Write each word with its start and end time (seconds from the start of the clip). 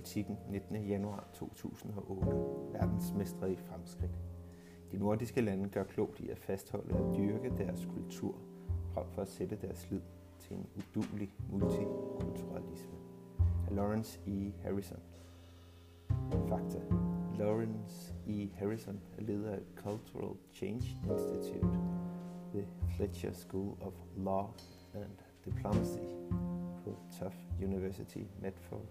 politikken 0.00 0.38
19. 0.50 0.76
januar 0.76 1.28
2008. 1.32 2.26
Verdensmestre 2.72 3.52
i 3.52 3.56
fremskridt. 3.56 4.20
De 4.92 4.98
nordiske 4.98 5.40
lande 5.40 5.68
gør 5.68 5.84
klogt 5.84 6.20
i 6.20 6.28
at 6.28 6.38
fastholde 6.38 6.94
og 6.94 7.16
dyrke 7.16 7.52
deres 7.58 7.88
kultur, 7.94 8.34
frem 8.94 9.06
for 9.10 9.22
at 9.22 9.28
sætte 9.28 9.56
deres 9.56 9.90
lid 9.90 10.00
til 10.38 10.56
en 10.56 10.66
udulig 10.76 11.34
multikulturalisme. 11.50 12.92
Af 13.68 13.76
Lawrence 13.76 14.20
E. 14.26 14.52
Harrison. 14.62 14.98
Fakta. 16.48 16.80
Lawrence 17.38 18.14
E. 18.28 18.48
Harrison 18.54 19.00
er 19.18 19.22
leder 19.22 19.52
af 19.52 19.60
Cultural 19.76 20.36
Change 20.52 20.98
Institute 21.10 21.78
ved 22.52 22.64
Fletcher 22.96 23.32
School 23.32 23.76
of 23.80 23.92
Law 24.16 24.48
and 24.94 25.18
Diplomacy 25.44 26.02
på 26.84 26.96
Tufts 27.18 27.46
University, 27.62 28.24
Medford, 28.42 28.86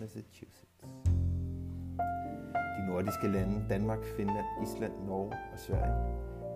Massachusetts. 0.00 0.66
De 2.78 2.86
nordiske 2.86 3.28
lande, 3.28 3.64
Danmark, 3.68 4.04
Finland, 4.16 4.46
Island, 4.62 4.92
Norge 5.06 5.32
og 5.52 5.58
Sverige, 5.58 5.94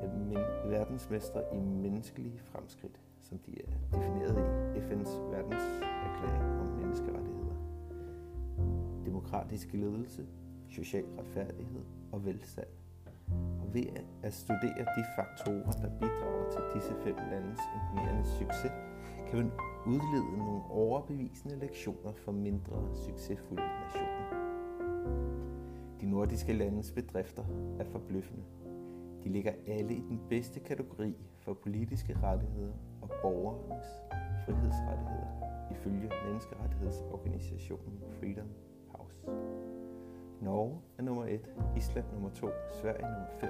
er 0.02 0.08
men- 0.12 0.70
verdensmestre 0.70 1.42
i 1.54 1.58
menneskelige 1.60 2.38
fremskridt, 2.38 3.00
som 3.20 3.38
de 3.38 3.52
er 3.62 3.70
defineret 3.96 4.38
i 4.76 4.78
FN's 4.78 5.12
verdenserklæring 5.34 6.60
om 6.60 6.66
menneskerettigheder. 6.66 7.54
Demokratisk 9.06 9.72
ledelse, 9.72 10.26
social 10.70 11.04
retfærdighed 11.18 11.84
og 12.12 12.24
velstand. 12.24 12.68
Og 13.60 13.74
ved 13.74 13.86
at 14.22 14.34
studere 14.34 14.84
de 14.96 15.04
faktorer, 15.16 15.70
der 15.82 15.90
bidrager 16.00 16.50
til 16.52 16.62
disse 16.74 16.94
fem 17.04 17.16
landes 17.30 17.60
imponerende 17.74 18.28
succes, 18.28 18.72
kan 19.34 19.52
udlede 19.86 20.38
nogle 20.38 20.62
overbevisende 20.70 21.56
lektioner 21.56 22.12
for 22.12 22.32
mindre 22.32 22.94
succesfulde 22.94 23.62
nationer. 23.62 24.24
De 26.00 26.10
nordiske 26.10 26.52
landes 26.52 26.92
bedrifter 26.92 27.44
er 27.78 27.84
forbløffende. 27.84 28.42
De 29.24 29.28
ligger 29.28 29.52
alle 29.66 29.94
i 29.94 30.00
den 30.00 30.20
bedste 30.28 30.60
kategori 30.60 31.14
for 31.38 31.54
politiske 31.54 32.18
rettigheder 32.22 32.72
og 33.02 33.10
borgernes 33.22 33.86
frihedsrettigheder, 34.44 35.26
ifølge 35.70 36.10
menneskerettighedsorganisationen 36.24 38.00
Freedom 38.20 38.48
House. 38.88 39.26
Norge 40.40 40.80
er 40.98 41.02
nummer 41.02 41.24
1, 41.24 41.50
Island 41.76 42.06
nummer 42.12 42.30
2, 42.30 42.48
Sverige 42.72 43.02
nummer 43.02 43.28
5, 43.40 43.48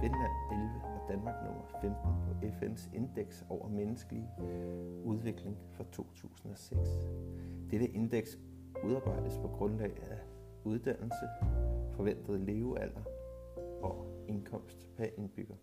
Finland 0.00 0.32
11 0.52 0.70
og 0.84 1.08
Danmark 1.08 1.34
nummer 1.44 1.62
15 1.80 1.94
på 2.26 2.32
FN's 2.46 2.96
indeks 2.96 3.46
over 3.48 3.68
menneskelig 3.68 4.28
udvikling 5.04 5.56
fra 5.70 5.84
2006. 5.92 6.78
Dette 7.70 7.86
indeks 7.86 8.38
udarbejdes 8.84 9.38
på 9.38 9.48
grundlag 9.48 9.92
af 10.10 10.18
uddannelse, 10.64 11.28
forventet 11.92 12.40
levealder 12.40 13.02
og 13.82 14.06
indkomst 14.28 14.88
per 14.96 15.06
indbygger. 15.18 15.54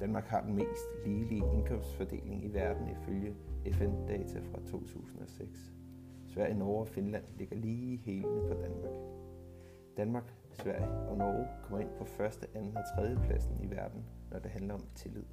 Danmark 0.00 0.24
har 0.24 0.40
den 0.40 0.54
mest 0.54 1.06
ligelige 1.06 1.42
indkomstfordeling 1.52 2.44
i 2.44 2.48
verden 2.48 2.88
ifølge 2.88 3.34
FN-data 3.72 4.40
fra 4.40 4.60
2006. 4.70 5.72
Sverige, 6.26 6.58
Norge 6.58 6.80
og 6.80 6.88
Finland 6.88 7.24
ligger 7.38 7.56
lige 7.56 7.94
i 7.94 7.96
hælene 7.96 8.48
på 8.48 8.54
Danmark. 8.54 8.94
Danmark, 9.96 10.34
Sverige 10.52 10.88
og 11.08 11.16
Norge 11.16 11.48
kommer 11.62 11.78
ind 11.78 11.90
på 11.98 12.04
første, 12.04 12.46
anden 12.54 12.76
og 12.76 12.82
tredje 12.94 13.16
pladsen 13.26 13.60
i 13.60 13.70
verden, 13.70 14.04
når 14.30 14.38
det 14.38 14.50
handler 14.50 14.74
om 14.74 14.84
tillid. 14.94 15.24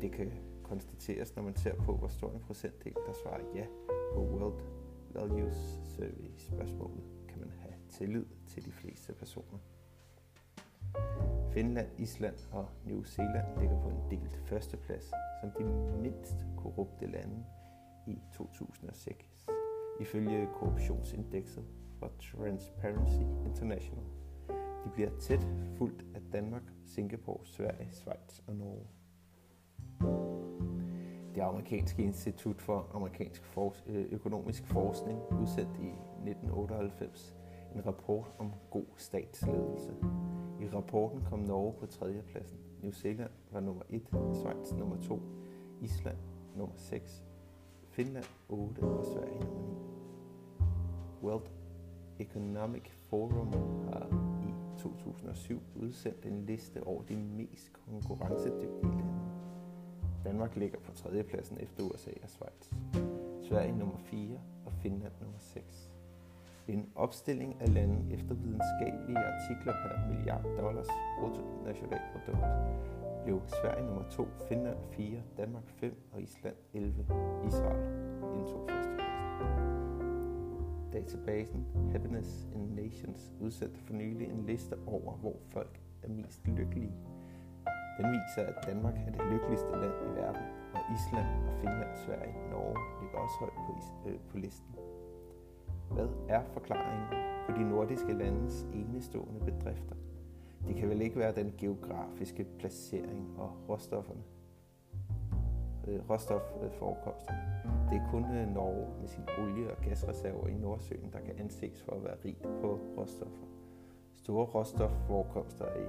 Det 0.00 0.12
kan 0.12 0.32
konstateres, 0.62 1.36
når 1.36 1.42
man 1.42 1.56
ser 1.56 1.74
på, 1.74 1.96
hvor 1.96 2.08
stor 2.08 2.30
en 2.30 2.40
procentdel, 2.40 2.94
der 3.06 3.12
svarer 3.22 3.40
ja 3.54 3.66
på 4.14 4.20
World 4.20 4.62
Values 5.14 5.80
Survey 5.84 6.30
spørgsmålet. 6.36 7.04
Kan 7.28 7.40
man 7.40 7.50
have 7.50 7.74
tillid 7.88 8.24
til 8.46 8.64
de 8.64 8.72
fleste 8.72 9.12
personer? 9.12 9.58
Finland, 11.52 11.88
Island 11.98 12.36
og 12.52 12.68
New 12.84 13.02
Zealand 13.02 13.60
ligger 13.60 13.82
på 13.82 13.88
en 13.88 14.10
delt 14.10 14.36
førsteplads 14.46 15.12
som 15.40 15.50
de 15.58 15.64
mindst 16.02 16.36
korrupte 16.56 17.06
lande 17.06 17.44
i 18.06 18.18
2006, 18.34 19.46
ifølge 20.00 20.48
korruptionsindekset 20.54 21.64
fra 21.98 22.08
Transparency 22.20 23.46
International. 23.46 24.04
De 24.84 24.90
bliver 24.94 25.10
tæt 25.18 25.46
fuldt 25.76 26.04
af 26.14 26.20
Danmark, 26.32 26.62
Singapore, 26.86 27.46
Sverige, 27.46 27.88
Schweiz 27.92 28.40
og 28.46 28.56
Norge. 28.56 28.86
Det 31.34 31.40
amerikanske 31.40 32.02
institut 32.02 32.62
for 32.62 32.90
amerikansk 32.94 33.42
øh, 33.86 34.06
økonomisk 34.10 34.66
forskning 34.66 35.18
udsendte 35.40 35.82
i 35.82 35.88
1998 35.88 37.36
en 37.74 37.86
rapport 37.86 38.30
om 38.38 38.52
god 38.70 38.86
statsledelse. 38.96 39.94
I 40.60 40.68
rapporten 40.68 41.22
kom 41.30 41.38
Norge 41.38 41.74
på 41.80 41.86
tredjepladsen, 41.86 42.58
New 42.82 42.92
Zealand 42.92 43.30
var 43.52 43.60
nummer 43.60 43.82
1, 43.88 44.02
Schweiz 44.34 44.72
nummer 44.72 44.96
2, 44.96 45.20
Island 45.80 46.18
nummer 46.56 46.76
6, 46.76 47.24
Finland 47.88 48.24
8 48.48 48.80
og 48.80 49.04
Sverige 49.04 49.40
nummer 49.40 49.62
9. 49.62 49.74
World 51.22 51.46
Economic 52.18 52.90
Forum 52.90 53.52
har 53.82 54.21
2007 54.82 55.62
udsendt 55.76 56.26
en 56.26 56.46
liste 56.46 56.86
over 56.86 57.02
de 57.02 57.16
mest 57.16 57.72
konkurrencedygtige 57.72 58.82
lande. 58.82 59.20
Danmark 60.24 60.56
ligger 60.56 60.78
på 60.78 60.92
tredjepladsen 60.92 61.58
efter 61.60 61.82
USA 61.82 62.10
og 62.22 62.28
Schweiz. 62.28 62.70
Sverige 63.48 63.78
nummer 63.78 63.98
4 63.98 64.38
og 64.66 64.72
Finland 64.72 65.12
nummer 65.20 65.38
6. 65.38 65.92
Ved 66.66 66.74
en 66.74 66.88
opstilling 66.94 67.56
af 67.60 67.74
lande 67.74 68.14
efter 68.14 68.34
videnskabelige 68.34 69.18
artikler 69.18 69.72
per 69.72 70.14
milliard 70.14 70.44
dollars 70.56 70.88
bruttonationalprodukt 71.20 72.46
blev 73.24 73.42
Sverige 73.46 73.86
nummer 73.86 74.08
2, 74.10 74.28
Finland 74.48 74.78
4, 74.90 75.22
Danmark 75.36 75.68
5 75.68 75.96
og 76.12 76.22
Island 76.22 76.56
11. 76.74 76.94
Israel 77.46 77.82
indtog 78.36 78.68
førstepladsen. 78.68 79.71
Databasen 80.92 81.66
Happiness 81.92 82.48
in 82.54 82.74
Nations 82.74 83.32
udsendte 83.40 83.80
for 83.80 83.94
nylig 83.94 84.28
en 84.28 84.46
liste 84.46 84.76
over, 84.86 85.12
hvor 85.12 85.36
folk 85.50 85.80
er 86.02 86.08
mest 86.08 86.46
lykkelige. 86.46 86.92
Den 87.98 88.06
viser, 88.06 88.42
at 88.46 88.66
Danmark 88.66 88.94
er 89.06 89.10
det 89.10 89.20
lykkeligste 89.32 89.70
land 89.70 89.94
i 90.08 90.20
verden, 90.20 90.42
og 90.74 90.80
Island 90.96 91.28
og 91.48 91.54
Finland, 91.60 91.96
Sverige 92.06 92.34
og 92.44 92.50
Norge 92.50 92.76
ligger 93.00 93.18
også 93.18 93.36
højt 93.40 93.58
på, 93.66 93.72
øh, 94.08 94.18
på 94.30 94.38
listen. 94.38 94.74
Hvad 95.90 96.08
er 96.28 96.42
forklaringen 96.52 97.08
på 97.46 97.52
de 97.52 97.68
nordiske 97.68 98.12
landes 98.12 98.66
enestående 98.72 99.40
bedrifter? 99.40 99.96
Det 100.66 100.76
kan 100.76 100.88
vel 100.88 101.00
ikke 101.00 101.18
være 101.18 101.34
den 101.34 101.54
geografiske 101.58 102.46
placering 102.58 103.34
og 103.38 103.50
råstofferne. 103.68 104.22
Øh, 105.88 106.10
råstofforekomster. 106.10 107.34
Det 107.90 107.96
er 108.00 108.10
kun 108.10 108.24
øh, 108.24 108.54
Norge 108.54 109.00
med 109.00 109.08
sin 109.08 109.22
olie- 109.38 109.70
og 109.70 109.76
gasreserver 109.82 110.48
i 110.48 110.54
Nordsøen, 110.54 111.12
der 111.12 111.20
kan 111.20 111.34
anses 111.38 111.82
for 111.82 111.92
at 111.92 112.04
være 112.04 112.16
rigt 112.24 112.42
på 112.42 112.80
råstoffer. 112.98 113.46
Store 114.16 114.44
råstofforekomster 114.44 115.64
er 115.64 115.80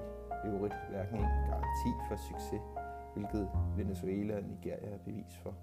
i 0.45 0.47
øvrigt 0.47 0.75
hverken 0.89 1.15
en 1.15 1.49
garanti 1.49 1.91
for 2.09 2.15
succes, 2.15 2.61
hvilket 3.13 3.49
Venezuela 3.77 4.37
og 4.37 4.43
Nigeria 4.43 4.93
er 4.93 4.97
bevis 4.97 5.37
for, 5.43 5.55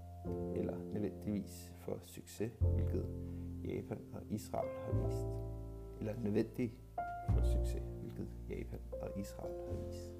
eller 0.54 0.76
nødvendigvis 0.92 1.72
for 1.78 1.98
succes, 2.02 2.52
hvilket 2.74 3.06
Japan 3.64 3.98
og 4.12 4.20
Israel 4.30 4.68
har 4.84 5.06
vist. 5.06 5.26
Eller 5.98 6.14
nødvendig 6.22 6.72
for 7.28 7.42
succes, 7.42 7.82
hvilket 8.00 8.28
Japan 8.50 8.80
og 9.02 9.18
Israel 9.18 9.54
har 9.68 9.86
vist. 9.86 10.12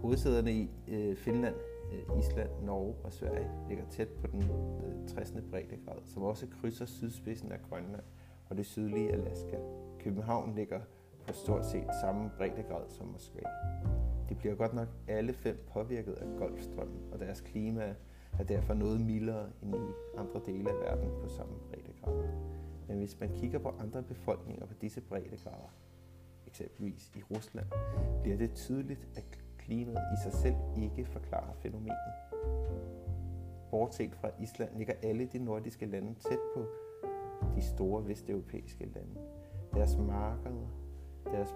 Hovedsæderne 0.00 0.52
i 0.52 0.70
øh, 0.88 1.16
Finland, 1.16 1.54
Øh, 1.92 2.18
Island, 2.18 2.50
Norge 2.62 2.94
og 3.04 3.12
Sverige 3.12 3.50
ligger 3.68 3.84
tæt 3.90 4.08
på 4.08 4.26
den 4.26 4.42
øh, 4.42 5.08
60. 5.08 5.34
breddegrad, 5.50 5.98
som 6.04 6.22
også 6.22 6.46
krydser 6.60 6.86
sydspidsen 6.86 7.52
af 7.52 7.62
Grønland 7.62 8.02
og 8.50 8.56
det 8.56 8.66
sydlige 8.66 9.12
Alaska. 9.12 9.56
København 10.00 10.54
ligger 10.54 10.80
på 11.26 11.32
stort 11.32 11.66
set 11.66 11.86
samme 12.00 12.30
breddegrad 12.36 12.88
som 12.88 13.06
Moskva. 13.06 13.40
De 14.28 14.34
bliver 14.34 14.54
godt 14.54 14.74
nok 14.74 14.88
alle 15.08 15.32
fem 15.32 15.66
påvirket 15.72 16.12
af 16.12 16.26
Golfstrømmen, 16.38 17.12
og 17.12 17.18
deres 17.18 17.40
klima 17.40 17.94
er 18.38 18.44
derfor 18.44 18.74
noget 18.74 19.00
mildere 19.00 19.46
end 19.62 19.74
i 19.74 20.18
andre 20.18 20.40
dele 20.46 20.70
af 20.70 20.76
verden 20.80 21.10
på 21.22 21.28
samme 21.28 21.54
breddegrad. 21.68 22.28
Men 22.88 22.98
hvis 22.98 23.20
man 23.20 23.34
kigger 23.34 23.58
på 23.58 23.68
andre 23.68 24.02
befolkninger 24.02 24.66
på 24.66 24.74
disse 24.80 25.00
breddegrader, 25.00 25.74
eksempelvis 26.46 27.10
i 27.14 27.22
Rusland, 27.30 27.66
bliver 28.22 28.36
det 28.36 28.54
tydeligt, 28.54 29.08
at 29.16 29.38
klimaet 29.70 30.02
i 30.12 30.22
sig 30.22 30.32
selv 30.32 30.54
ikke 30.76 31.04
forklarer 31.04 31.52
fænomenet. 31.62 31.96
Bortset 33.70 34.14
fra 34.14 34.30
Island 34.40 34.76
ligger 34.76 34.94
alle 35.02 35.26
de 35.26 35.38
nordiske 35.38 35.86
lande 35.86 36.14
tæt 36.14 36.38
på 36.54 36.66
de 37.54 37.62
store 37.62 38.08
vesteuropæiske 38.08 38.84
lande. 38.84 39.20
Deres 39.74 39.96
markeder, 39.96 40.68
deres 41.24 41.54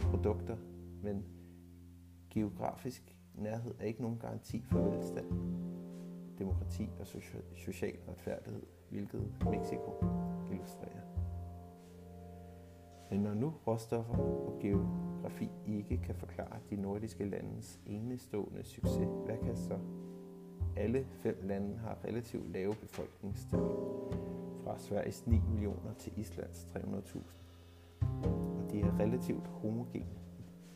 produkter, 0.00 0.56
men 1.02 1.24
geografisk 2.30 3.16
nærhed 3.34 3.74
er 3.80 3.84
ikke 3.84 4.02
nogen 4.02 4.18
garanti 4.18 4.62
for 4.62 4.78
velstand. 4.78 5.26
demokrati 6.38 6.90
og 7.00 7.06
social 7.56 7.96
retfærdighed, 8.08 8.62
hvilket 8.90 9.34
Mexico 9.50 10.04
illustrerer. 10.50 11.13
Men 13.10 13.20
når 13.20 13.34
nu 13.34 13.52
råstoffer 13.66 14.16
og 14.16 14.58
geografi 14.60 15.50
ikke 15.66 15.98
kan 15.98 16.14
forklare 16.14 16.58
de 16.70 16.76
nordiske 16.76 17.24
landes 17.24 17.80
enestående 17.86 18.64
succes, 18.64 19.08
hvad 19.24 19.38
kan 19.38 19.56
så? 19.56 19.78
Alle 20.76 21.06
fem 21.22 21.38
lande 21.42 21.78
har 21.78 21.98
relativt 22.04 22.52
lave 22.52 22.74
befolkningstal, 22.74 23.60
fra 24.64 24.78
Sveriges 24.78 25.26
9 25.26 25.40
millioner 25.52 25.94
til 25.98 26.12
Islands 26.16 26.68
300.000. 26.76 27.18
Og 28.22 28.72
de 28.72 28.80
er 28.80 28.98
relativt 28.98 29.46
homogene 29.46 30.06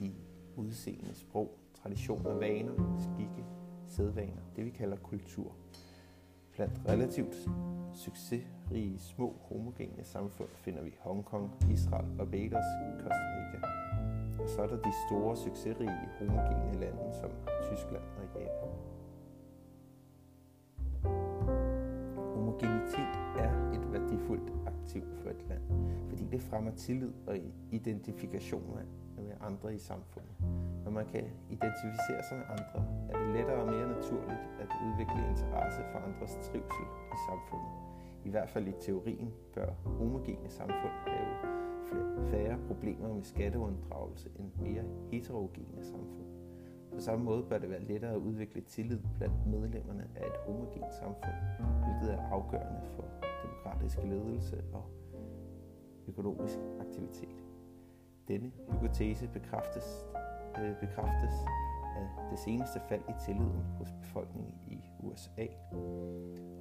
i 0.01 0.13
udseende, 0.57 1.15
sprog, 1.15 1.59
traditioner, 1.75 2.35
vaner, 2.35 2.99
skikke, 2.99 3.45
sædvaner, 3.87 4.43
det 4.57 4.65
vi 4.65 4.71
kalder 4.71 4.97
kultur. 4.97 5.53
Blandt 6.59 6.89
relativt 6.89 7.37
succesrige 7.95 8.99
små 8.99 9.37
homogene 9.41 10.05
samfund 10.05 10.49
finder 10.55 10.83
vi 10.83 10.95
Hongkong, 11.01 11.51
Israel, 11.71 12.17
Barbados, 12.17 12.65
Costa 13.01 13.27
Rica. 13.37 13.67
Og 14.43 14.49
så 14.49 14.63
er 14.63 14.67
der 14.67 14.77
de 14.77 14.93
store 15.09 15.37
succesrige 15.37 16.09
homogene 16.19 16.81
lande 16.81 17.13
som 17.21 17.31
Tyskland 17.63 18.03
og 18.17 18.41
Japan. 18.41 18.75
Homogenitet 22.35 23.15
er 23.39 23.71
et 23.73 23.93
værdifuldt 23.93 24.53
aktiv 24.67 25.03
for 25.23 25.31
et 25.31 25.49
land, 25.49 25.63
fordi 26.09 26.25
det 26.25 26.43
fremmer 26.43 26.71
tillid 26.71 27.13
og 27.27 27.37
identifikation 27.73 28.79
med 29.17 29.33
andre 29.41 29.75
i 29.75 29.79
samfundet. 29.79 30.35
Når 30.89 30.95
man 30.95 31.07
kan 31.07 31.25
identificere 31.51 32.23
sig 32.29 32.37
med 32.39 32.47
andre, 32.57 32.79
er 33.11 33.19
det 33.19 33.35
lettere 33.37 33.61
og 33.63 33.67
mere 33.67 33.89
naturligt 33.97 34.45
at 34.63 34.71
udvikle 34.87 35.21
interesse 35.31 35.81
for 35.93 35.99
andres 35.99 36.33
trivsel 36.47 36.87
i 37.17 37.19
samfundet. 37.29 37.73
I 38.25 38.31
hvert 38.31 38.51
fald 38.51 38.69
i 38.69 38.73
teorien 38.81 39.33
bør 39.55 39.71
homogene 39.85 40.51
samfund 40.51 40.97
have 41.07 42.29
færre 42.31 42.59
problemer 42.67 43.15
med 43.15 43.23
skatteunddragelse 43.23 44.29
end 44.39 44.51
mere 44.61 44.85
heterogene 45.11 45.85
samfund. 45.85 46.29
På 46.95 47.01
samme 47.01 47.25
måde 47.25 47.43
bør 47.43 47.59
det 47.59 47.71
være 47.71 47.85
lettere 47.85 48.13
at 48.13 48.17
udvikle 48.29 48.61
tillid 48.61 49.01
blandt 49.17 49.47
medlemmerne 49.47 50.07
af 50.17 50.27
et 50.27 50.37
homogent 50.47 50.95
samfund, 50.95 51.39
hvilket 51.85 52.15
er 52.19 52.23
afgørende 52.31 52.83
for 52.97 53.05
demokratisk 53.45 53.99
ledelse 54.05 54.65
og 54.73 54.85
økonomisk 56.09 56.59
aktivitet. 56.81 57.45
Denne 58.29 58.53
hypotese 58.71 59.29
bekræftes, 59.33 60.07
øh, 60.59 60.81
bekræftes 60.81 61.35
af 61.97 62.09
det 62.31 62.39
seneste 62.39 62.81
fald 62.89 63.03
i 63.09 63.13
tilliden 63.25 63.65
hos 63.79 63.93
befolkningen 64.01 64.55
i 64.67 64.79
USA 65.01 65.47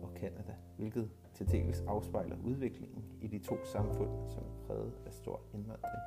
og 0.02 0.14
Kanada, 0.16 0.56
hvilket 0.78 1.10
til 1.34 1.52
dels 1.52 1.82
afspejler 1.82 2.36
udviklingen 2.46 3.04
i 3.22 3.28
de 3.28 3.40
to 3.40 3.66
samfund, 3.66 4.10
som 4.30 4.44
er 4.44 4.68
præget 4.68 4.94
af 5.06 5.14
stor 5.14 5.42
indvandring. 5.54 6.04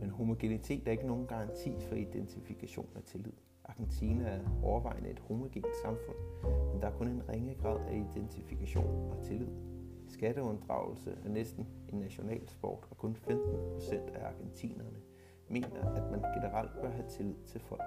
Men 0.00 0.10
homogenitet 0.10 0.88
er 0.88 0.92
ikke 0.92 1.06
nogen 1.06 1.26
garanti 1.26 1.76
for 1.88 1.94
identifikation 1.94 2.88
af 2.96 3.02
tillid. 3.02 3.32
Argentina 3.64 4.24
er 4.24 4.40
overvejende 4.62 5.10
et 5.10 5.18
homogent 5.18 5.76
samfund, 5.82 6.16
men 6.72 6.82
der 6.82 6.88
er 6.88 6.92
kun 6.92 7.08
en 7.08 7.28
ringe 7.28 7.54
grad 7.54 7.80
af 7.88 8.06
identifikation 8.10 9.12
og 9.12 9.24
tillid. 9.24 9.48
Skatteunddragelse 10.08 11.18
er 11.24 11.28
næsten 11.28 11.66
en 11.88 11.98
national 11.98 12.48
sport, 12.48 12.86
og 12.90 12.96
kun 12.96 13.16
15 13.16 13.56
procent 13.72 14.10
af 14.10 14.26
argentinerne 14.26 14.98
mener, 15.48 15.96
at 15.96 16.10
man 16.10 16.20
generelt 16.34 16.70
bør 16.80 16.90
have 16.90 17.08
tillid 17.08 17.34
til 17.46 17.60
folk. 17.60 17.82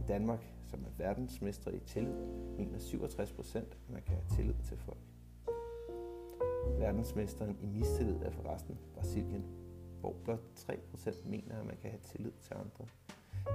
I 0.00 0.04
Danmark, 0.08 0.52
som 0.64 0.84
er 0.84 1.04
verdensmester 1.04 1.70
i 1.70 1.78
tillid, 1.78 2.14
mener 2.56 2.78
67 2.78 3.32
procent, 3.32 3.78
at 3.88 3.92
man 3.92 4.02
kan 4.02 4.14
have 4.14 4.36
tillid 4.36 4.54
til 4.64 4.76
folk. 4.76 4.98
Verdensmesteren 6.78 7.58
i 7.60 7.66
mistillid 7.66 8.22
er 8.22 8.30
forresten 8.30 8.78
Brasilien, 8.94 9.44
hvor 10.00 10.14
blot 10.24 10.40
3 10.54 10.80
procent 10.90 11.26
mener, 11.26 11.58
at 11.58 11.66
man 11.66 11.76
kan 11.82 11.90
have 11.90 12.02
tillid 12.02 12.32
til 12.42 12.54
andre. 12.54 12.86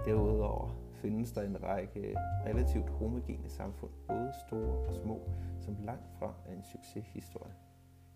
Derudover 0.06 0.76
findes 0.94 1.32
der 1.32 1.42
en 1.42 1.64
række 1.64 2.16
relativt 2.46 2.90
homogene 2.90 3.50
samfund, 3.50 3.92
både 4.08 4.34
store 4.48 4.88
og 4.88 4.94
små, 4.94 5.30
som 5.60 5.78
langt 5.80 6.10
fra 6.20 6.34
er 6.46 6.54
en 6.54 6.64
succeshistorie. 6.64 7.54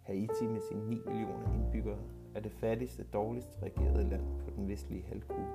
Haiti 0.05 0.47
med 0.47 0.61
sine 0.61 0.89
9 0.89 1.01
millioner 1.05 1.53
indbyggere 1.53 1.99
er 2.35 2.39
det 2.39 2.51
fattigste, 2.51 3.03
dårligst 3.03 3.57
regerede 3.61 4.09
land 4.09 4.23
på 4.39 4.49
den 4.55 4.67
vestlige 4.67 5.03
halvkugle. 5.03 5.47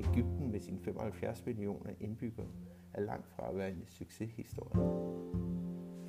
Ægypten 0.00 0.50
med 0.50 0.60
sine 0.60 0.78
75 0.78 1.46
millioner 1.46 1.90
indbyggere 2.00 2.46
er 2.94 3.00
langt 3.00 3.28
fra 3.28 3.48
at 3.50 3.56
være 3.56 3.70
en 3.70 3.84
succeshistorie. 3.86 4.72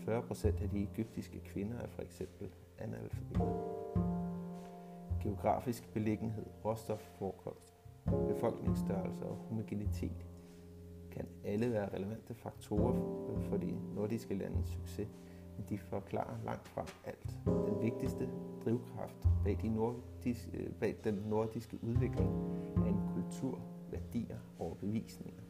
40 0.06 0.22
procent 0.22 0.62
af 0.62 0.70
de 0.70 0.84
egyptiske 0.84 1.40
kvinder 1.40 1.78
er 1.78 1.88
for 1.88 2.02
eksempel 2.02 2.50
analfabeter. 2.78 3.80
Geografisk 5.24 5.94
beliggenhed, 5.94 6.46
råstofforekomst, 6.66 7.74
befolkningsstørrelse 8.06 9.26
og 9.26 9.36
homogenitet 9.36 10.26
kan 11.12 11.26
alle 11.46 11.72
være 11.72 11.94
relevante 11.94 12.34
faktorer 12.34 12.94
for 13.42 13.58
de 13.58 13.96
nordiske 13.96 14.34
landes 14.34 14.68
succes, 14.68 15.08
men 15.60 15.66
de 15.70 15.78
forklarer 15.78 16.38
langt 16.46 16.68
fra 16.68 16.86
alt. 17.06 17.38
Den 17.46 17.82
vigtigste 17.82 18.30
drivkraft 18.66 19.28
bag, 19.44 19.58
de 19.62 19.70
nordiske, 19.70 20.58
øh, 20.58 20.72
bag 20.72 20.96
den 21.04 21.14
nordiske 21.14 21.80
udvikling 21.84 22.30
er 22.78 22.86
en 22.86 23.02
kultur, 23.14 23.60
værdier, 23.92 24.38
overbevisninger 24.60 25.42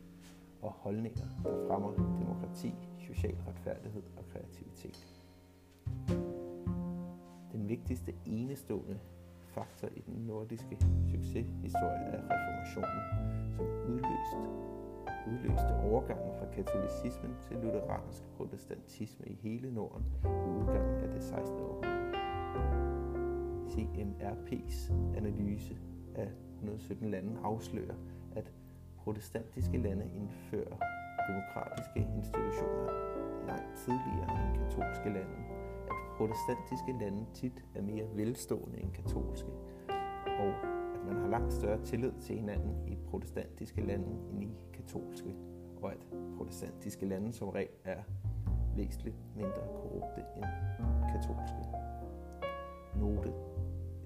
og 0.62 0.72
holdninger, 0.72 1.26
der 1.44 1.68
fremmer 1.68 1.92
demokrati, 1.96 2.74
social 3.08 3.36
retfærdighed 3.48 4.04
og 4.18 4.24
kreativitet. 4.32 5.24
Den 7.52 7.70
vigtigste 7.70 8.14
enestående 8.26 9.00
faktor 9.48 9.88
i 9.88 10.00
den 10.00 10.26
nordiske 10.28 10.78
succeshistorie 11.12 12.06
er 12.06 12.22
reformationen, 12.30 13.02
som 13.56 13.66
udløste 13.94 14.79
udløste 15.28 15.74
overgangen 15.90 16.32
fra 16.40 16.46
katolicismen 16.56 17.36
til 17.48 17.58
lutheransk 17.58 18.24
protestantisme 18.38 19.26
i 19.26 19.38
hele 19.42 19.74
Norden 19.74 20.06
ved 20.24 20.62
udgangen 20.62 21.04
af 21.04 21.10
det 21.10 21.24
16. 21.24 21.60
århundrede. 21.60 22.00
CMRP's 23.70 24.94
analyse 25.18 25.78
af 26.16 26.30
117 26.56 27.12
lande 27.12 27.40
afslører, 27.44 27.96
at 28.36 28.52
protestantiske 28.98 29.78
lande 29.78 30.06
indfører 30.16 30.78
demokratiske 31.30 32.00
institutioner 32.18 32.92
langt 33.48 33.78
tidligere 33.78 34.30
end 34.42 34.58
katolske 34.58 35.10
lande, 35.10 35.38
at 35.90 35.96
protestantiske 36.18 36.92
lande 37.02 37.26
tit 37.34 37.66
er 37.76 37.82
mere 37.82 38.06
velstående 38.16 38.82
end 38.82 38.92
katolske, 38.92 39.52
og 40.40 40.79
at 41.00 41.06
man 41.06 41.16
har 41.18 41.28
langt 41.28 41.54
større 41.54 41.86
tillid 41.86 42.12
til 42.22 42.36
hinanden 42.36 42.88
i 42.88 42.98
protestantiske 43.10 43.82
lande 43.82 44.08
end 44.32 44.44
i 44.44 44.50
katolske, 44.74 45.36
og 45.82 45.92
at 45.92 46.08
protestantiske 46.38 47.06
lande 47.06 47.34
som 47.34 47.50
regel 47.50 47.70
er 47.84 48.04
væsentligt 48.76 49.16
mindre 49.36 49.62
korrupte 49.76 50.22
end 50.36 50.46
katolske. 51.12 51.62
Note 52.96 53.34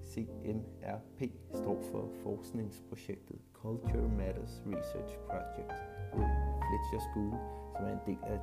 CMRP 0.04 1.22
står 1.52 1.80
for 1.92 2.08
forskningsprojektet 2.22 3.38
Culture 3.52 4.08
Matters 4.08 4.62
Research 4.66 5.18
Project 5.18 5.72
ved 6.14 6.26
Fletcher 6.66 7.00
School, 7.10 7.34
som 7.76 7.84
er 7.84 7.92
en 7.92 7.98
del 8.06 8.18
af 8.22 8.40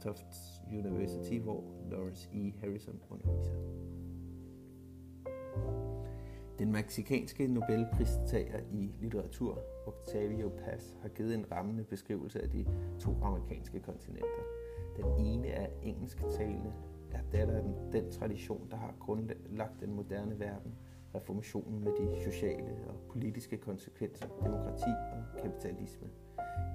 Tufts 0.00 0.62
University, 0.72 1.38
hvor 1.38 1.64
Lawrence 1.90 2.28
E. 2.32 2.52
Harrison 2.60 3.00
underviser. 3.10 3.95
Den 6.58 6.72
meksikanske 6.72 7.46
Nobelpristager 7.46 8.60
i 8.72 8.90
litteratur, 9.00 9.58
Octavio 9.86 10.48
Paz, 10.48 10.94
har 11.02 11.08
givet 11.08 11.34
en 11.34 11.52
rammende 11.52 11.84
beskrivelse 11.84 12.42
af 12.42 12.50
de 12.50 12.66
to 13.00 13.16
amerikanske 13.22 13.80
kontinenter. 13.80 14.42
Den 14.96 15.26
ene 15.26 15.48
er 15.48 15.66
engelsktalende, 15.82 16.72
er 17.12 17.20
datter 17.32 17.56
af 17.56 17.62
den, 17.62 17.74
den 17.92 18.10
tradition, 18.10 18.68
der 18.70 18.76
har 18.76 18.94
grundlagt 19.00 19.80
den 19.80 19.94
moderne 19.94 20.40
verden, 20.40 20.74
reformationen 21.14 21.84
med 21.84 21.92
de 21.92 22.24
sociale 22.24 22.76
og 22.88 22.94
politiske 23.10 23.56
konsekvenser, 23.56 24.26
demokrati 24.44 24.90
og 25.12 25.42
kapitalisme. 25.42 26.08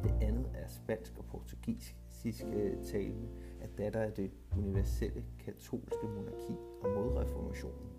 Det 0.04 0.14
andet 0.22 0.46
er 0.54 0.68
spansk 0.68 1.18
og 1.18 1.26
portugisisk 1.26 2.46
øh, 2.46 2.84
talende, 2.84 3.28
er 3.62 3.68
datter 3.78 4.02
af 4.02 4.12
det 4.12 4.32
universelle 4.58 5.24
katolske 5.46 6.08
monarki 6.08 6.54
og 6.82 6.90
modreformationen. 6.90 7.92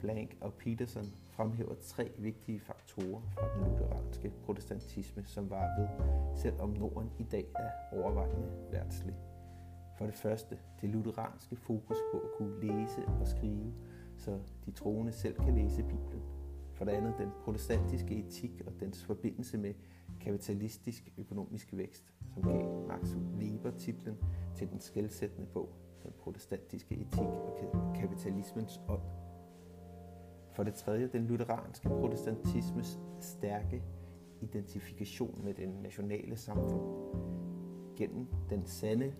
Blank 0.00 0.36
og 0.40 0.54
Peterson 0.54 1.04
fremhæver 1.30 1.74
tre 1.74 2.10
vigtige 2.18 2.60
faktorer 2.60 3.20
fra 3.34 3.54
den 3.54 3.70
lutheranske 3.70 4.32
protestantisme, 4.44 5.24
som 5.24 5.50
var 5.50 5.80
ved, 5.80 5.88
selvom 6.36 6.70
Norden 6.70 7.10
i 7.18 7.22
dag 7.22 7.46
er 7.56 7.70
overvejende 7.92 8.50
værtslig. 8.70 9.14
For 9.98 10.04
det 10.04 10.14
første, 10.14 10.58
det 10.80 10.88
lutheranske 10.88 11.56
fokus 11.56 11.96
på 12.12 12.18
at 12.18 12.30
kunne 12.36 12.60
læse 12.60 13.06
og 13.20 13.26
skrive, 13.26 13.72
så 14.16 14.38
de 14.66 14.70
troende 14.70 15.12
selv 15.12 15.34
kan 15.34 15.54
læse 15.54 15.82
Bibelen. 15.82 16.22
For 16.74 16.84
det 16.84 16.92
andet, 16.92 17.14
den 17.18 17.30
protestantiske 17.44 18.14
etik 18.14 18.62
og 18.66 18.72
dens 18.80 19.04
forbindelse 19.04 19.58
med 19.58 19.74
kapitalistisk 20.20 21.12
økonomisk 21.18 21.68
vækst, 21.72 22.12
som 22.34 22.42
gav 22.42 22.86
Max 22.88 23.16
Weber 23.38 23.70
titlen 23.70 24.16
til 24.56 24.70
den 24.70 24.80
skældsættende 24.80 25.46
bog, 25.46 25.68
Den 26.02 26.12
protestantiske 26.18 26.94
etik 26.94 27.28
og 27.72 27.96
kapitalismens 28.00 28.80
ånd. 28.88 29.02
For 30.58 30.64
det 30.64 30.74
tredje, 30.74 31.06
den 31.06 31.26
lutheranske 31.26 31.88
protestantismes 31.88 32.98
stærke 33.20 33.82
identifikation 34.40 35.40
med 35.44 35.54
det 35.54 35.68
nationale 35.68 36.36
samfund. 36.36 36.82
Gennem 37.96 38.26
den 38.50 38.66
sande 38.66 39.14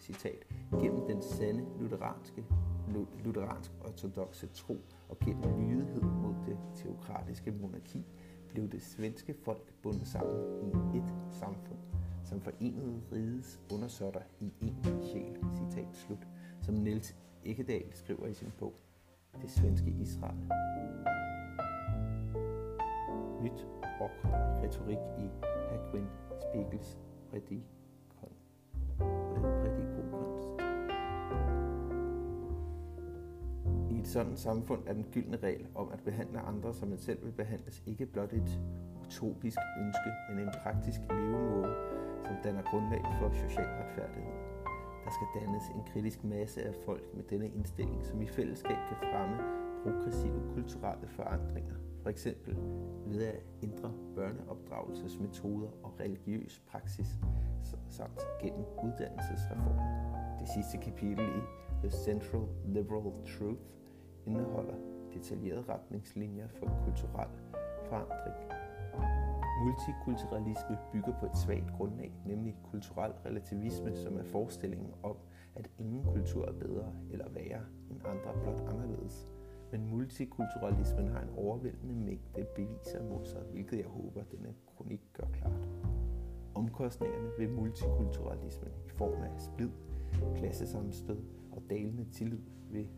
citat, 0.00 0.46
gennem 0.80 1.06
den 1.06 1.22
sande 1.22 1.66
lutheranske, 1.80 2.44
lutheransk 3.24 3.70
ortodoxe 3.84 4.46
tro 4.46 4.76
og 5.08 5.18
gennem 5.18 5.70
lydighed 5.70 6.02
mod 6.02 6.34
det 6.46 6.58
teokratiske 6.76 7.50
monarki 7.50 8.06
blev 8.48 8.68
det 8.68 8.82
svenske 8.82 9.34
folk 9.34 9.72
bundet 9.82 10.06
sammen 10.06 10.36
i 10.94 10.98
et 10.98 11.14
samfund, 11.30 11.78
som 12.24 12.40
forenede 12.40 13.00
rides 13.12 13.60
undersøtter 13.72 14.22
i 14.40 14.52
en 14.62 15.02
sjæl, 15.02 15.36
citat 15.56 15.96
slut, 15.96 16.26
som 16.62 16.74
Niels 16.74 17.16
Ekkedal 17.44 17.90
skriver 17.92 18.26
i 18.26 18.34
sin 18.34 18.52
bog, 18.58 18.74
det 19.42 19.50
svenske 19.50 19.90
Israel. 19.90 20.36
Nyt 23.42 23.66
og 24.00 24.10
retorik 24.62 24.98
i 25.18 25.30
Hagwin 25.70 26.06
Spiegels 26.40 26.98
prædikon. 27.30 28.32
prædikonkunst. 29.60 30.48
I 33.90 33.98
et 33.98 34.06
sådan 34.06 34.36
samfund 34.36 34.82
er 34.86 34.92
den 34.92 35.06
gyldne 35.12 35.36
regel 35.36 35.66
om 35.74 35.88
at 35.92 36.00
behandle 36.04 36.40
andre, 36.40 36.74
som 36.74 36.88
man 36.88 36.98
selv 36.98 37.24
vil 37.24 37.32
behandles, 37.32 37.82
ikke 37.86 38.06
blot 38.06 38.32
et 38.32 38.60
utopisk 39.04 39.58
ønske, 39.80 40.10
men 40.28 40.38
en 40.38 40.52
praktisk 40.62 41.00
levemåde, 41.10 41.74
som 42.24 42.34
danner 42.44 42.62
grundlag 42.62 43.00
for 43.20 43.30
social 43.30 43.66
retfærdighed. 43.66 44.55
Der 45.06 45.12
skal 45.12 45.40
dannes 45.40 45.68
en 45.68 45.82
kritisk 45.92 46.24
masse 46.24 46.62
af 46.62 46.74
folk 46.84 47.14
med 47.14 47.24
denne 47.24 47.48
indstilling, 47.48 48.04
som 48.04 48.22
i 48.22 48.26
fællesskab 48.26 48.76
kan 48.88 48.96
fremme 49.10 49.36
progressive 49.82 50.40
kulturelle 50.54 51.08
forandringer, 51.08 51.74
for 52.02 52.10
eksempel 52.10 52.56
ved 53.06 53.22
at 53.22 53.42
ændre 53.62 53.92
børneopdragelsesmetoder 54.14 55.68
og 55.82 56.00
religiøs 56.00 56.62
praksis, 56.70 57.06
samt 57.88 58.20
gennem 58.42 58.64
uddannelsesreformer. 58.84 60.36
Det 60.40 60.48
sidste 60.48 60.78
kapitel 60.78 61.24
i 61.24 61.42
The 61.82 61.90
Central 61.90 62.42
Liberal 62.64 63.12
Truth 63.38 63.62
indeholder 64.26 64.74
detaljerede 65.14 65.64
retningslinjer 65.68 66.48
for 66.48 66.80
kulturel 66.84 67.28
forandring. 67.88 68.65
Multikulturalisme 69.64 70.78
bygger 70.92 71.12
på 71.20 71.26
et 71.26 71.36
svagt 71.36 71.72
grundlag, 71.76 72.12
nemlig 72.26 72.56
kulturel 72.70 73.12
relativisme, 73.26 73.96
som 73.96 74.16
er 74.16 74.24
forestillingen 74.24 74.94
om, 75.02 75.16
at 75.54 75.70
ingen 75.78 76.04
kultur 76.04 76.48
er 76.48 76.52
bedre 76.52 76.92
eller 77.10 77.28
værre 77.28 77.62
end 77.90 78.00
andre, 78.04 78.42
blot 78.42 78.60
anderledes 78.60 79.32
men 79.72 79.90
multikulturalismen 79.90 81.08
har 81.08 81.20
en 81.20 81.30
overvældende 81.36 81.94
mængde 81.94 82.46
beviser 82.54 83.02
mod 83.02 83.24
sig, 83.24 83.40
hvilket 83.40 83.78
jeg 83.78 83.86
håber, 83.86 84.22
denne 84.22 84.54
kronik 84.66 85.00
gør 85.12 85.26
klart. 85.32 85.68
Omkostningerne 86.54 87.28
ved 87.38 87.48
multikulturalismen 87.48 88.72
i 88.86 88.88
form 88.88 89.22
af 89.22 89.40
splid, 89.40 89.70
klassesammenstød 90.36 91.22
og 91.52 91.62
dalende 91.70 92.04
tillid 92.12 92.40
vil 92.70 92.88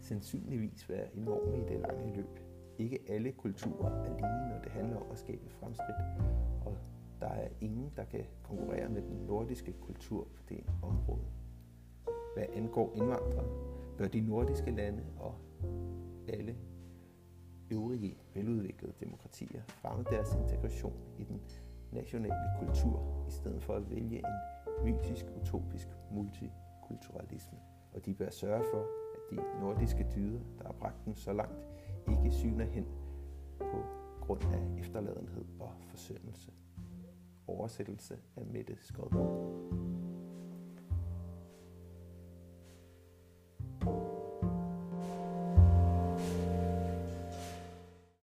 sandsynligvis 0.00 0.88
være 0.88 1.16
enorme 1.16 1.58
i 1.58 1.60
det 1.68 1.80
lange 1.80 2.16
løb. 2.16 2.40
Ikke 2.78 2.98
alle 3.08 3.32
kulturer 3.32 3.90
er 3.90 4.08
lige, 4.08 4.54
når 4.54 4.60
det 4.62 4.72
handler 4.72 4.96
om 4.96 5.10
at 5.12 5.18
skabe 5.18 5.50
fremskridt, 5.50 5.96
og 6.64 6.76
der 7.20 7.28
er 7.28 7.48
ingen, 7.60 7.92
der 7.96 8.04
kan 8.04 8.24
konkurrere 8.42 8.88
med 8.88 9.02
den 9.02 9.16
nordiske 9.26 9.72
kultur 9.72 10.28
på 10.36 10.42
det 10.48 10.64
område. 10.82 11.26
Hvad 12.34 12.46
angår 12.54 12.92
indvandrere, 12.94 13.44
bør 13.98 14.08
de 14.08 14.20
nordiske 14.20 14.70
lande 14.70 15.02
og 15.18 15.34
alle 16.28 16.56
øvrige 17.70 18.16
veludviklede 18.34 18.92
demokratier 19.00 19.62
fremme 19.66 20.04
deres 20.10 20.34
integration 20.34 20.96
i 21.18 21.24
den 21.24 21.40
nationale 21.92 22.50
kultur, 22.58 23.24
i 23.28 23.30
stedet 23.30 23.62
for 23.62 23.74
at 23.74 23.90
vælge 23.90 24.18
en 24.18 24.24
mytisk, 24.84 25.26
utopisk 25.42 25.88
multikulturalisme. 26.12 27.58
Og 27.94 28.06
de 28.06 28.14
bør 28.14 28.30
sørge 28.30 28.64
for, 28.70 28.80
at 29.14 29.20
de 29.30 29.60
nordiske 29.60 30.06
dyder, 30.16 30.40
der 30.58 30.64
har 30.64 30.72
bragt 30.72 31.04
dem 31.04 31.16
så 31.16 31.32
langt, 31.32 31.58
ikke 32.10 32.30
syner 32.30 32.64
hen 32.64 32.86
på 33.58 33.84
grund 34.20 34.42
af 34.42 34.80
efterladenhed 34.80 35.44
og 35.60 35.72
forsømmelse. 35.90 36.52
Oversættelse 37.46 38.18
af 38.36 38.46
Mette 38.46 38.76
Skodborg. 38.80 39.97